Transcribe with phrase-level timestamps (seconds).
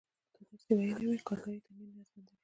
[0.35, 2.37] که دې درس ویلی وای، کارګرۍ ته نه نیازمنده وې.